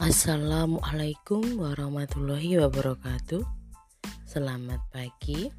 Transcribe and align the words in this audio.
Assalamualaikum 0.00 1.60
warahmatullahi 1.60 2.56
wabarakatuh. 2.56 3.44
Selamat 4.24 4.80
pagi. 4.88 5.52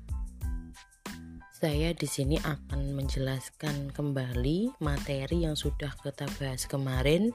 Saya 1.54 1.94
di 1.94 2.10
sini 2.10 2.42
akan 2.42 2.98
menjelaskan 2.98 3.94
kembali 3.94 4.82
materi 4.82 5.46
yang 5.46 5.54
sudah 5.54 5.94
kita 6.02 6.26
bahas 6.42 6.66
kemarin, 6.66 7.30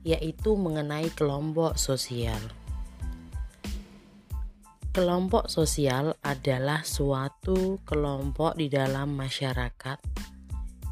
yaitu 0.00 0.56
mengenai 0.56 1.12
kelompok 1.12 1.76
sosial. 1.76 2.40
Kelompok 4.96 5.52
sosial 5.52 6.16
adalah 6.24 6.88
suatu 6.88 7.84
kelompok 7.84 8.56
di 8.56 8.72
dalam 8.72 9.12
masyarakat 9.12 10.00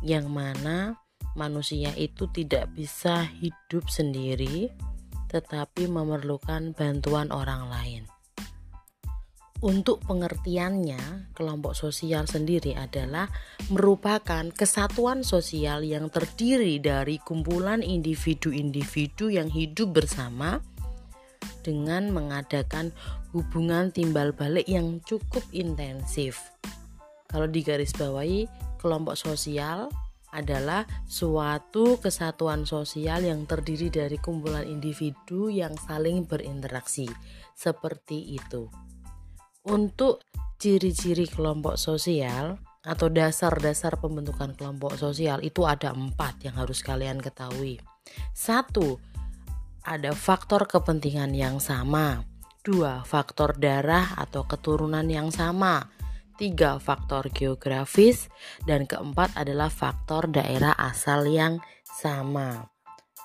yang 0.04 0.28
mana 0.28 1.00
manusia 1.32 1.96
itu 1.96 2.28
tidak 2.28 2.68
bisa 2.76 3.24
hidup 3.40 3.88
sendiri 3.88 4.68
tetapi 5.30 5.88
memerlukan 5.88 6.76
bantuan 6.76 7.28
orang 7.30 7.68
lain. 7.70 8.04
Untuk 9.64 10.04
pengertiannya, 10.04 11.32
kelompok 11.32 11.72
sosial 11.72 12.28
sendiri 12.28 12.76
adalah 12.76 13.32
merupakan 13.72 14.44
kesatuan 14.52 15.24
sosial 15.24 15.88
yang 15.88 16.12
terdiri 16.12 16.76
dari 16.84 17.16
kumpulan 17.16 17.80
individu-individu 17.80 19.32
yang 19.32 19.48
hidup 19.48 19.96
bersama 19.96 20.60
dengan 21.64 22.12
mengadakan 22.12 22.92
hubungan 23.32 23.88
timbal 23.88 24.36
balik 24.36 24.68
yang 24.68 25.00
cukup 25.00 25.40
intensif. 25.56 26.52
Kalau 27.32 27.48
digarisbawahi, 27.48 28.44
kelompok 28.84 29.16
sosial 29.16 29.88
adalah 30.34 30.82
suatu 31.06 32.02
kesatuan 32.02 32.66
sosial 32.66 33.22
yang 33.22 33.46
terdiri 33.46 33.88
dari 33.88 34.18
kumpulan 34.18 34.66
individu 34.66 35.46
yang 35.46 35.78
saling 35.78 36.26
berinteraksi. 36.26 37.06
Seperti 37.54 38.34
itu. 38.34 38.66
Untuk 39.64 40.26
ciri-ciri 40.58 41.30
kelompok 41.30 41.78
sosial 41.78 42.58
atau 42.84 43.08
dasar-dasar 43.08 43.96
pembentukan 43.96 44.52
kelompok 44.58 44.98
sosial 44.98 45.40
itu 45.40 45.64
ada 45.64 45.94
empat 45.94 46.44
yang 46.44 46.58
harus 46.60 46.84
kalian 46.84 47.22
ketahui. 47.22 47.80
Satu, 48.36 49.00
ada 49.86 50.12
faktor 50.12 50.68
kepentingan 50.68 51.32
yang 51.32 51.62
sama. 51.62 52.26
Dua, 52.60 53.04
faktor 53.06 53.56
darah 53.56 54.16
atau 54.16 54.44
keturunan 54.44 55.04
yang 55.08 55.32
sama 55.32 55.88
tiga 56.34 56.82
faktor 56.82 57.30
geografis 57.30 58.28
dan 58.66 58.84
keempat 58.84 59.34
adalah 59.38 59.70
faktor 59.70 60.30
daerah 60.30 60.74
asal 60.78 61.26
yang 61.26 61.62
sama. 61.82 62.68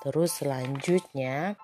Terus 0.00 0.40
selanjutnya 0.40 1.58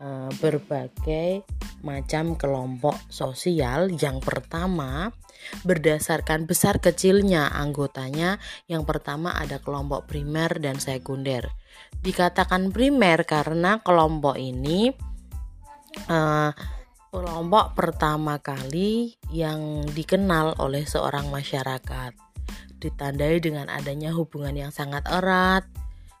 eh, 0.00 0.30
berbagai 0.42 1.46
macam 1.82 2.34
kelompok 2.34 2.98
sosial. 3.06 3.92
Yang 3.94 4.26
pertama, 4.26 5.14
berdasarkan 5.62 6.50
besar 6.50 6.82
kecilnya 6.82 7.50
anggotanya, 7.54 8.42
yang 8.66 8.82
pertama 8.82 9.34
ada 9.38 9.62
kelompok 9.62 10.10
primer 10.10 10.50
dan 10.58 10.82
sekunder. 10.82 11.46
Dikatakan 12.02 12.74
primer 12.74 13.22
karena 13.22 13.78
kelompok 13.82 14.34
ini 14.34 14.90
uh, 16.10 16.50
kelompok 17.08 17.72
pertama 17.72 18.36
kali 18.40 19.16
yang 19.32 19.84
dikenal 19.88 20.60
oleh 20.60 20.84
seorang 20.84 21.32
masyarakat. 21.32 22.12
Ditandai 22.78 23.42
dengan 23.42 23.66
adanya 23.72 24.14
hubungan 24.14 24.54
yang 24.54 24.70
sangat 24.70 25.02
erat, 25.08 25.66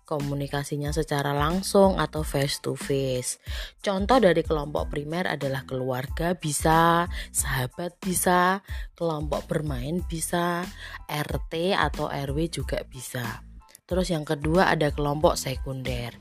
komunikasinya 0.08 0.88
secara 0.90 1.36
langsung 1.36 2.00
atau 2.00 2.24
face 2.24 2.64
to 2.64 2.72
face. 2.72 3.36
Contoh 3.84 4.16
dari 4.16 4.40
kelompok 4.40 4.88
primer 4.88 5.28
adalah 5.28 5.68
keluarga 5.68 6.32
bisa, 6.32 7.04
sahabat 7.30 8.00
bisa, 8.00 8.64
kelompok 8.96 9.44
bermain 9.44 10.00
bisa, 10.08 10.64
RT 11.04 11.76
atau 11.76 12.08
RW 12.08 12.48
juga 12.48 12.80
bisa. 12.88 13.47
Terus 13.88 14.12
yang 14.12 14.28
kedua 14.28 14.68
ada 14.68 14.92
kelompok 14.92 15.40
sekunder. 15.40 16.12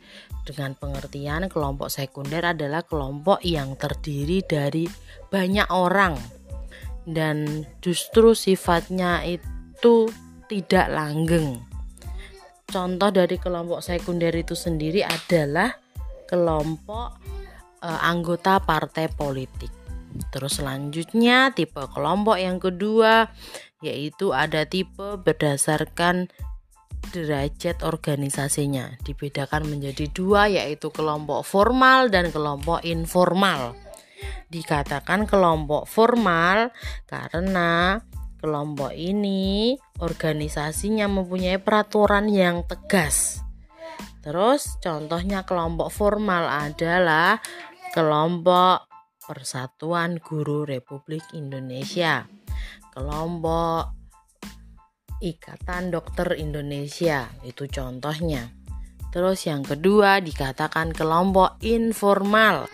Dengan 0.48 0.72
pengertian 0.80 1.52
kelompok 1.52 1.92
sekunder 1.92 2.56
adalah 2.56 2.88
kelompok 2.88 3.44
yang 3.44 3.76
terdiri 3.76 4.40
dari 4.48 4.88
banyak 5.28 5.68
orang 5.68 6.16
dan 7.08 7.68
justru 7.80 8.32
sifatnya 8.32 9.24
itu 9.28 10.12
tidak 10.52 10.88
langgeng. 10.92 11.60
Contoh 12.68 13.12
dari 13.12 13.40
kelompok 13.40 13.80
sekunder 13.80 14.32
itu 14.36 14.56
sendiri 14.56 15.04
adalah 15.04 15.72
kelompok 16.28 17.16
e, 17.80 17.88
anggota 17.88 18.60
partai 18.60 19.08
politik. 19.08 19.72
Terus 20.32 20.60
selanjutnya 20.60 21.56
tipe 21.56 21.80
kelompok 21.96 22.36
yang 22.36 22.60
kedua 22.60 23.32
yaitu 23.80 24.36
ada 24.36 24.68
tipe 24.68 25.16
berdasarkan 25.22 26.28
derajat 27.10 27.82
organisasinya 27.82 29.00
dibedakan 29.02 29.68
menjadi 29.68 30.08
dua 30.12 30.52
yaitu 30.52 30.92
kelompok 30.94 31.44
formal 31.48 32.12
dan 32.12 32.30
kelompok 32.30 32.84
informal. 32.84 33.74
Dikatakan 34.48 35.28
kelompok 35.28 35.90
formal 35.90 36.72
karena 37.10 38.02
kelompok 38.38 38.94
ini 38.94 39.76
organisasinya 40.00 41.10
mempunyai 41.10 41.58
peraturan 41.58 42.30
yang 42.30 42.64
tegas. 42.70 43.42
Terus 44.22 44.78
contohnya 44.84 45.48
kelompok 45.48 45.90
formal 45.90 46.48
adalah 46.48 47.40
kelompok 47.96 48.88
Persatuan 49.28 50.24
Guru 50.24 50.64
Republik 50.64 51.20
Indonesia, 51.36 52.24
kelompok 52.96 53.97
Ikatan 55.18 55.90
Dokter 55.90 56.38
Indonesia 56.38 57.26
itu 57.42 57.66
contohnya. 57.66 58.54
Terus 59.10 59.50
yang 59.50 59.66
kedua 59.66 60.22
dikatakan 60.22 60.94
kelompok 60.94 61.58
informal 61.66 62.70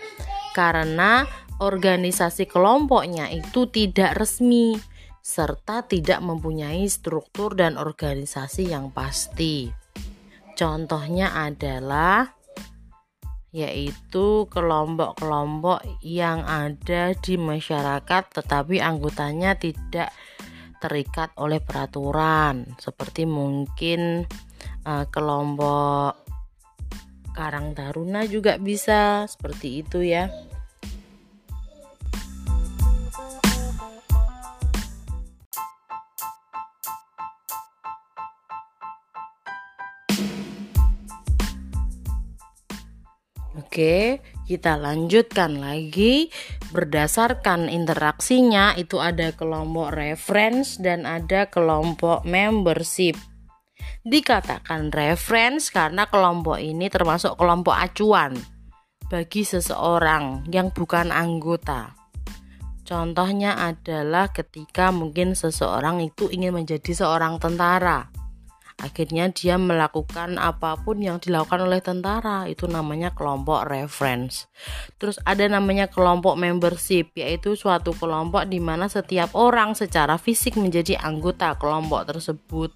karena 0.52 1.24
organisasi 1.62 2.44
kelompoknya 2.44 3.32
itu 3.32 3.70
tidak 3.72 4.18
resmi 4.18 4.76
serta 5.24 5.88
tidak 5.88 6.20
mempunyai 6.20 6.84
struktur 6.84 7.56
dan 7.56 7.80
organisasi 7.80 8.68
yang 8.68 8.92
pasti. 8.92 9.72
Contohnya 10.52 11.32
adalah 11.32 12.28
yaitu 13.54 14.50
kelompok-kelompok 14.50 15.80
yang 16.02 16.42
ada 16.44 17.14
di 17.14 17.38
masyarakat 17.38 18.22
tetapi 18.34 18.82
anggotanya 18.82 19.54
tidak 19.54 20.10
terikat 20.84 21.32
oleh 21.40 21.64
peraturan 21.64 22.76
seperti 22.76 23.24
mungkin 23.24 24.28
uh, 24.84 25.08
kelompok 25.08 26.20
Karang 27.32 27.72
Taruna 27.72 28.28
juga 28.28 28.60
bisa 28.60 29.24
seperti 29.24 29.80
itu 29.80 30.04
ya. 30.04 30.28
Oke, 43.74 44.22
kita 44.46 44.78
lanjutkan 44.78 45.58
lagi 45.58 46.30
berdasarkan 46.74 47.70
interaksinya 47.70 48.74
itu 48.74 48.98
ada 48.98 49.30
kelompok 49.30 49.94
reference 49.94 50.74
dan 50.82 51.06
ada 51.06 51.46
kelompok 51.46 52.26
membership. 52.26 53.14
Dikatakan 54.02 54.90
reference 54.90 55.70
karena 55.70 56.10
kelompok 56.10 56.58
ini 56.58 56.90
termasuk 56.90 57.38
kelompok 57.38 57.78
acuan 57.78 58.34
bagi 59.06 59.46
seseorang 59.46 60.50
yang 60.50 60.74
bukan 60.74 61.14
anggota. 61.14 61.94
Contohnya 62.84 63.56
adalah 63.56 64.34
ketika 64.34 64.90
mungkin 64.90 65.32
seseorang 65.32 66.04
itu 66.04 66.28
ingin 66.28 66.52
menjadi 66.52 66.92
seorang 66.92 67.40
tentara 67.40 68.23
akhirnya 68.84 69.32
dia 69.32 69.56
melakukan 69.56 70.36
apa 70.36 70.76
pun 70.76 71.00
yang 71.00 71.16
dilakukan 71.16 71.64
oleh 71.64 71.80
tentara. 71.80 72.44
Itu 72.44 72.68
namanya 72.68 73.16
kelompok 73.16 73.64
reference. 73.64 74.44
Terus 75.00 75.16
ada 75.24 75.48
namanya 75.48 75.88
kelompok 75.88 76.36
membership 76.36 77.16
yaitu 77.16 77.56
suatu 77.56 77.96
kelompok 77.96 78.44
di 78.44 78.60
mana 78.60 78.92
setiap 78.92 79.32
orang 79.32 79.72
secara 79.72 80.20
fisik 80.20 80.60
menjadi 80.60 81.00
anggota 81.00 81.56
kelompok 81.56 82.12
tersebut. 82.12 82.70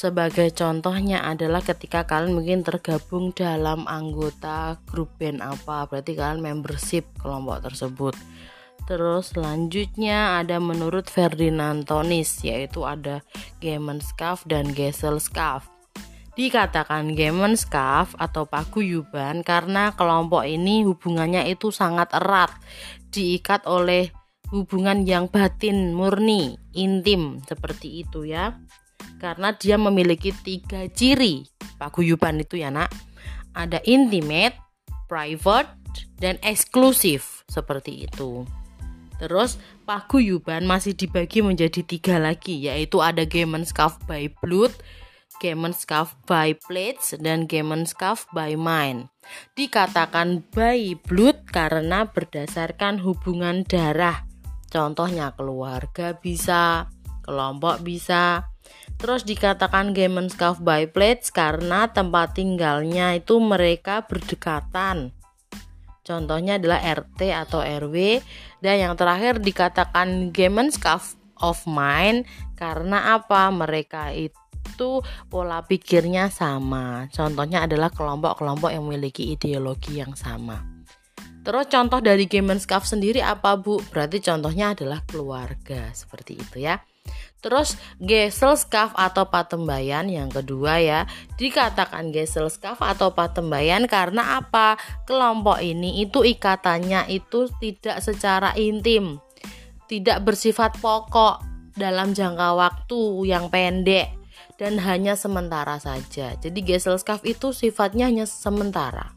Sebagai 0.00 0.48
contohnya 0.56 1.20
adalah 1.28 1.60
ketika 1.60 2.08
kalian 2.08 2.32
mungkin 2.32 2.64
tergabung 2.64 3.36
dalam 3.36 3.84
anggota 3.84 4.80
grup 4.88 5.12
band 5.20 5.44
apa 5.44 5.84
berarti 5.84 6.16
kalian 6.16 6.40
membership 6.40 7.04
kelompok 7.20 7.68
tersebut 7.68 8.16
Terus 8.90 9.30
selanjutnya 9.30 10.42
ada 10.42 10.58
menurut 10.58 11.06
Ferdinand 11.06 11.86
Tonis 11.86 12.42
yaitu 12.42 12.82
ada 12.82 13.22
Gemenschaft 13.62 14.50
dan 14.50 14.74
Gesellschaft. 14.74 15.70
Dikatakan 16.34 17.14
Gemenschaft 17.14 18.18
atau 18.18 18.50
paguyuban 18.50 19.46
karena 19.46 19.94
kelompok 19.94 20.42
ini 20.42 20.82
hubungannya 20.82 21.46
itu 21.46 21.70
sangat 21.70 22.10
erat, 22.18 22.50
diikat 23.14 23.62
oleh 23.70 24.10
hubungan 24.50 25.06
yang 25.06 25.30
batin, 25.30 25.94
murni, 25.94 26.58
intim 26.74 27.38
seperti 27.46 28.02
itu 28.02 28.26
ya. 28.26 28.58
Karena 29.22 29.54
dia 29.54 29.78
memiliki 29.78 30.34
tiga 30.34 30.90
ciri 30.90 31.46
paguyuban 31.78 32.42
itu 32.42 32.58
ya 32.58 32.74
nak. 32.74 32.90
Ada 33.54 33.86
intimate, 33.86 34.58
private, 35.06 35.78
dan 36.18 36.42
eksklusif 36.42 37.46
seperti 37.46 38.10
itu. 38.10 38.42
Terus 39.20 39.60
paguyuban 39.84 40.64
masih 40.64 40.96
dibagi 40.96 41.44
menjadi 41.44 41.84
tiga 41.84 42.16
lagi 42.16 42.56
yaitu 42.56 43.04
ada 43.04 43.28
Gemenschaft 43.28 44.00
by 44.08 44.32
Blood, 44.40 44.72
Gemenschaft 45.44 46.16
by 46.24 46.56
Plates, 46.56 47.12
dan 47.20 47.44
Gemenschaft 47.44 48.32
by 48.32 48.56
Mind. 48.56 49.12
Dikatakan 49.52 50.40
by 50.48 50.96
blood 51.04 51.44
karena 51.52 52.08
berdasarkan 52.08 53.04
hubungan 53.04 53.68
darah. 53.68 54.24
Contohnya 54.72 55.36
keluarga 55.36 56.16
bisa, 56.16 56.88
kelompok 57.20 57.84
bisa. 57.84 58.48
Terus 58.96 59.24
dikatakan 59.28 59.92
Gemenschaft 59.92 60.64
by 60.64 60.88
Plates 60.88 61.28
karena 61.28 61.92
tempat 61.92 62.36
tinggalnya 62.36 63.16
itu 63.20 63.36
mereka 63.36 64.04
berdekatan. 64.08 65.19
Contohnya 66.10 66.58
adalah 66.58 66.82
RT 66.82 67.30
atau 67.30 67.62
RW 67.62 68.18
dan 68.58 68.82
yang 68.82 68.98
terakhir 68.98 69.38
dikatakan 69.38 70.34
Gemeinschaft 70.34 71.14
of 71.38 71.62
Mind 71.70 72.26
karena 72.58 73.14
apa? 73.14 73.46
Mereka 73.54 74.10
itu 74.18 75.06
pola 75.30 75.62
pikirnya 75.62 76.26
sama. 76.34 77.06
Contohnya 77.14 77.62
adalah 77.62 77.94
kelompok-kelompok 77.94 78.74
yang 78.74 78.90
memiliki 78.90 79.30
ideologi 79.38 80.02
yang 80.02 80.18
sama. 80.18 80.58
Terus 81.46 81.70
contoh 81.70 82.02
dari 82.02 82.26
Gemeinschaft 82.26 82.90
sendiri 82.90 83.22
apa 83.22 83.54
Bu? 83.54 83.78
Berarti 83.94 84.18
contohnya 84.18 84.74
adalah 84.74 85.06
keluarga 85.06 85.94
seperti 85.94 86.42
itu 86.42 86.66
ya. 86.66 86.82
Terus 87.40 87.80
Gesellschaft 87.96 88.92
atau 88.92 89.24
patembayan 89.32 90.12
yang 90.12 90.28
kedua 90.28 90.76
ya 90.76 91.00
dikatakan 91.40 92.12
Gesellschaft 92.12 92.84
atau 92.84 93.16
patembayan 93.16 93.88
karena 93.88 94.44
apa? 94.44 94.76
Kelompok 95.08 95.56
ini 95.64 96.04
itu 96.04 96.20
ikatannya 96.20 97.08
itu 97.08 97.48
tidak 97.56 98.04
secara 98.04 98.52
intim, 98.60 99.24
tidak 99.88 100.20
bersifat 100.20 100.76
pokok 100.84 101.40
dalam 101.72 102.12
jangka 102.12 102.52
waktu 102.60 103.00
yang 103.24 103.48
pendek 103.48 104.12
dan 104.60 104.76
hanya 104.76 105.16
sementara 105.16 105.80
saja. 105.80 106.36
Jadi 106.36 106.60
Gesellschaft 106.60 107.24
itu 107.24 107.56
sifatnya 107.56 108.12
hanya 108.12 108.28
sementara. 108.28 109.16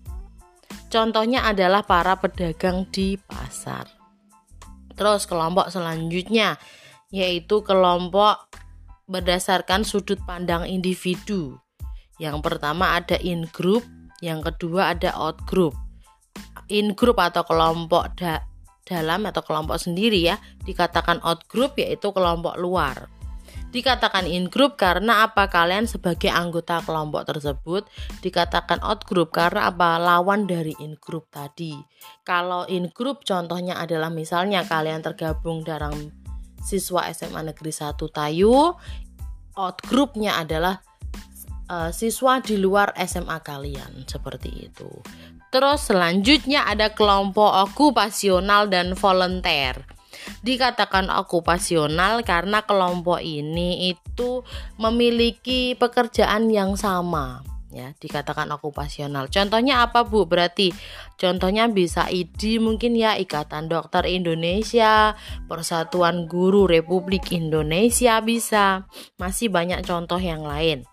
Contohnya 0.88 1.44
adalah 1.44 1.84
para 1.84 2.16
pedagang 2.16 2.88
di 2.88 3.20
pasar. 3.20 3.92
Terus 4.96 5.28
kelompok 5.28 5.68
selanjutnya 5.68 6.56
yaitu 7.14 7.62
kelompok 7.62 8.50
berdasarkan 9.06 9.86
sudut 9.86 10.18
pandang 10.26 10.66
individu. 10.66 11.62
Yang 12.18 12.42
pertama 12.42 12.98
ada 12.98 13.22
in 13.22 13.46
group, 13.54 13.86
yang 14.26 14.42
kedua 14.42 14.98
ada 14.98 15.14
out 15.14 15.38
group. 15.46 15.78
In 16.74 16.98
group 16.98 17.22
atau 17.22 17.46
kelompok 17.46 18.18
da 18.18 18.42
dalam 18.84 19.30
atau 19.30 19.46
kelompok 19.46 19.78
sendiri 19.78 20.26
ya, 20.26 20.42
dikatakan 20.66 21.22
out 21.22 21.46
group 21.46 21.78
yaitu 21.78 22.10
kelompok 22.10 22.58
luar. 22.58 23.08
Dikatakan 23.74 24.30
in 24.30 24.54
group 24.54 24.78
karena 24.78 25.26
apa 25.26 25.50
kalian 25.50 25.90
sebagai 25.90 26.30
anggota 26.30 26.82
kelompok 26.86 27.26
tersebut 27.26 27.90
dikatakan 28.22 28.78
out 28.86 29.02
group 29.10 29.34
karena 29.34 29.66
apa 29.70 29.98
lawan 29.98 30.46
dari 30.46 30.78
in 30.78 30.94
group 31.02 31.30
tadi. 31.34 31.74
Kalau 32.22 32.70
in 32.70 32.94
group 32.94 33.26
contohnya 33.26 33.82
adalah 33.82 34.14
misalnya 34.14 34.62
kalian 34.62 35.02
tergabung 35.02 35.66
dalam 35.66 36.23
siswa 36.64 37.06
SMA 37.12 37.52
Negeri 37.52 37.72
1 37.76 38.00
Tayu 38.00 38.74
out 39.54 39.78
grupnya 39.86 40.40
adalah 40.40 40.82
uh, 41.70 41.92
siswa 41.94 42.42
di 42.42 42.58
luar 42.58 42.96
SMA 43.06 43.38
kalian 43.44 44.08
seperti 44.10 44.72
itu. 44.72 44.90
Terus 45.54 45.86
selanjutnya 45.86 46.66
ada 46.66 46.90
kelompok 46.96 47.70
okupasional 47.70 48.74
dan 48.74 48.98
volunteer. 48.98 49.78
Dikatakan 50.42 51.14
okupasional 51.14 52.26
karena 52.26 52.66
kelompok 52.66 53.22
ini 53.22 53.94
itu 53.94 54.42
memiliki 54.82 55.78
pekerjaan 55.78 56.50
yang 56.50 56.74
sama 56.74 57.53
ya 57.74 57.98
dikatakan 57.98 58.48
okupasional. 58.54 59.28
Contohnya 59.34 59.82
apa 59.82 60.06
Bu? 60.06 60.30
Berarti 60.30 60.70
contohnya 61.18 61.66
bisa 61.66 62.06
ID 62.06 62.62
mungkin 62.62 62.94
ya 62.94 63.18
Ikatan 63.18 63.66
Dokter 63.66 64.06
Indonesia, 64.06 65.18
Persatuan 65.50 66.30
Guru 66.30 66.70
Republik 66.70 67.34
Indonesia 67.34 68.22
bisa. 68.22 68.86
Masih 69.18 69.50
banyak 69.50 69.82
contoh 69.84 70.22
yang 70.22 70.46
lain. 70.46 70.86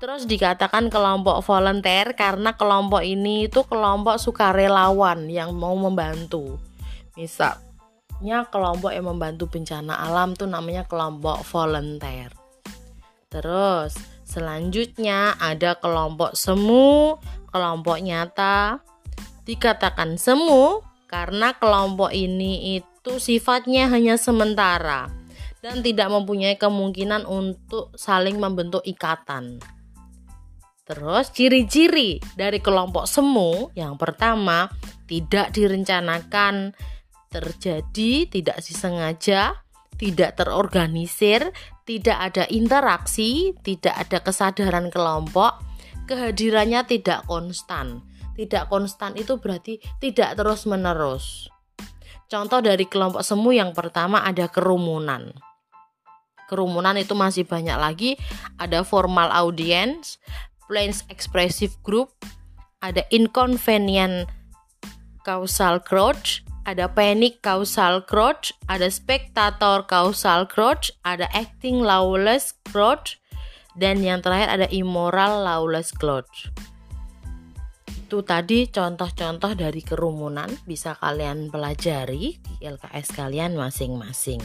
Terus 0.00 0.24
dikatakan 0.24 0.88
kelompok 0.88 1.44
volunteer 1.44 2.16
karena 2.16 2.56
kelompok 2.56 3.04
ini 3.04 3.48
itu 3.48 3.64
kelompok 3.68 4.16
sukarelawan 4.16 5.28
yang 5.28 5.52
mau 5.52 5.76
membantu. 5.76 6.56
Misalnya 7.20 8.48
kelompok 8.48 8.96
yang 8.96 9.12
membantu 9.12 9.48
bencana 9.52 10.00
alam 10.00 10.32
tuh 10.32 10.48
namanya 10.48 10.88
kelompok 10.88 11.44
volunteer. 11.44 12.32
Terus 13.28 13.92
Selanjutnya 14.30 15.34
ada 15.42 15.74
kelompok 15.82 16.38
semu, 16.38 17.18
kelompok 17.50 17.98
nyata. 17.98 18.78
Dikatakan 19.42 20.14
semu 20.14 20.86
karena 21.10 21.58
kelompok 21.58 22.14
ini 22.14 22.78
itu 22.78 23.18
sifatnya 23.18 23.90
hanya 23.90 24.14
sementara 24.14 25.10
dan 25.58 25.82
tidak 25.82 26.14
mempunyai 26.14 26.54
kemungkinan 26.54 27.26
untuk 27.26 27.90
saling 27.98 28.38
membentuk 28.38 28.86
ikatan. 28.86 29.58
Terus 30.86 31.34
ciri-ciri 31.34 32.22
dari 32.38 32.62
kelompok 32.62 33.10
semu 33.10 33.74
yang 33.74 33.98
pertama 33.98 34.70
tidak 35.10 35.50
direncanakan 35.50 36.70
terjadi, 37.30 38.26
tidak 38.26 38.58
disengaja, 38.62 39.58
tidak 40.00 40.40
terorganisir, 40.40 41.52
tidak 41.84 42.16
ada 42.32 42.48
interaksi, 42.48 43.52
tidak 43.60 44.08
ada 44.08 44.24
kesadaran 44.24 44.88
kelompok, 44.88 45.60
kehadirannya 46.08 46.88
tidak 46.88 47.28
konstan. 47.28 48.00
Tidak 48.32 48.72
konstan 48.72 49.12
itu 49.20 49.36
berarti 49.36 49.76
tidak 50.00 50.40
terus-menerus. 50.40 51.52
Contoh 52.32 52.64
dari 52.64 52.88
kelompok 52.88 53.20
semu 53.20 53.52
yang 53.52 53.76
pertama 53.76 54.24
ada 54.24 54.48
kerumunan. 54.48 55.36
Kerumunan 56.48 56.96
itu 56.96 57.12
masih 57.12 57.44
banyak 57.44 57.76
lagi, 57.76 58.16
ada 58.56 58.80
formal 58.80 59.28
audience, 59.28 60.16
plain 60.64 60.96
expressive 61.12 61.76
group, 61.84 62.10
ada 62.80 63.04
inconvenient 63.12 64.24
causal 65.22 65.78
crowd, 65.84 66.18
ada 66.70 66.86
panic 66.86 67.42
causal 67.42 68.06
crowd, 68.06 68.54
ada 68.70 68.86
spectator 68.86 69.82
causal 69.90 70.46
crowd, 70.46 70.94
ada 71.02 71.26
acting 71.34 71.82
lawless 71.82 72.54
crowd, 72.70 73.18
dan 73.74 73.98
yang 74.06 74.22
terakhir 74.22 74.54
ada 74.54 74.66
immoral 74.70 75.42
lawless 75.42 75.90
crowd. 75.90 76.30
Itu 77.90 78.22
tadi 78.22 78.70
contoh-contoh 78.70 79.58
dari 79.58 79.82
kerumunan 79.82 80.50
bisa 80.62 80.94
kalian 80.94 81.50
pelajari 81.50 82.38
di 82.38 82.54
LKS 82.62 83.18
kalian 83.18 83.58
masing-masing. 83.58 84.38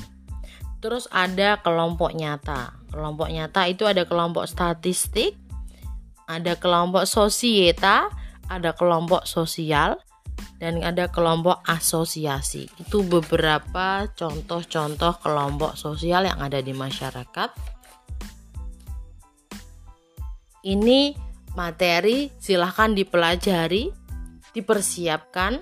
Terus 0.82 1.06
ada 1.14 1.62
kelompok 1.62 2.14
nyata. 2.14 2.78
Kelompok 2.90 3.30
nyata 3.30 3.70
itu 3.70 3.86
ada 3.90 4.06
kelompok 4.06 4.46
statistik, 4.50 5.38
ada 6.26 6.58
kelompok 6.58 7.06
sosieta, 7.10 8.10
ada 8.50 8.74
kelompok 8.78 9.26
sosial, 9.26 9.98
dan 10.58 10.80
ada 10.80 11.12
kelompok 11.12 11.60
asosiasi. 11.68 12.68
Itu 12.80 13.04
beberapa 13.04 14.08
contoh-contoh 14.16 15.20
kelompok 15.20 15.76
sosial 15.76 16.28
yang 16.28 16.40
ada 16.40 16.64
di 16.64 16.72
masyarakat. 16.72 17.50
Ini 20.66 21.14
materi 21.54 22.34
silahkan 22.42 22.96
dipelajari, 22.98 23.94
dipersiapkan. 24.56 25.62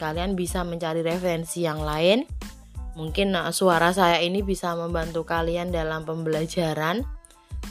Kalian 0.00 0.34
bisa 0.34 0.66
mencari 0.66 1.04
referensi 1.04 1.62
yang 1.62 1.84
lain. 1.84 2.26
Mungkin 2.98 3.32
nah, 3.32 3.48
suara 3.54 3.94
saya 3.94 4.18
ini 4.20 4.42
bisa 4.42 4.74
membantu 4.74 5.22
kalian 5.22 5.70
dalam 5.70 6.02
pembelajaran. 6.02 7.06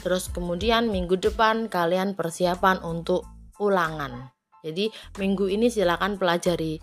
Terus 0.00 0.32
kemudian 0.32 0.88
minggu 0.88 1.20
depan 1.20 1.68
kalian 1.68 2.16
persiapan 2.16 2.80
untuk 2.82 3.28
ulangan. 3.60 4.31
Jadi 4.62 4.88
minggu 5.18 5.50
ini 5.50 5.68
silakan 5.68 6.16
pelajari 6.16 6.78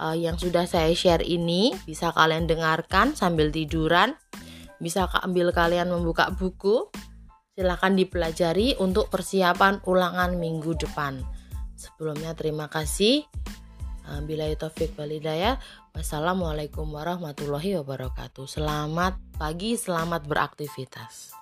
uh, 0.00 0.16
yang 0.16 0.40
sudah 0.40 0.64
saya 0.64 0.90
share 0.96 1.22
ini 1.22 1.76
bisa 1.84 2.10
kalian 2.16 2.48
dengarkan 2.48 3.12
sambil 3.12 3.52
tiduran, 3.52 4.16
bisa 4.80 5.06
ambil 5.22 5.52
kalian 5.52 5.92
membuka 5.92 6.32
buku. 6.32 6.88
Silakan 7.58 7.98
dipelajari 7.98 8.78
untuk 8.78 9.10
persiapan 9.10 9.82
ulangan 9.82 10.38
minggu 10.38 10.78
depan. 10.78 11.18
Sebelumnya 11.74 12.30
terima 12.38 12.70
kasih. 12.70 13.26
Eh, 14.08 14.20
Bila 14.22 14.46
itu 14.46 14.62
taufik 14.62 14.94
balidaya 14.94 15.58
Wassalamualaikum 15.98 16.94
warahmatullahi 16.94 17.74
wabarakatuh. 17.82 18.46
Selamat 18.46 19.18
pagi, 19.34 19.74
selamat 19.74 20.30
beraktivitas. 20.30 21.34